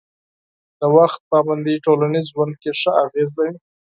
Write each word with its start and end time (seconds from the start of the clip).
د 0.79 0.81
وخت 0.97 1.19
پابندي 1.31 1.75
ټولنیز 1.85 2.25
ژوند 2.33 2.53
کې 2.61 2.71
ښه 2.79 2.91
اغېز 3.03 3.29
لري. 3.37 3.55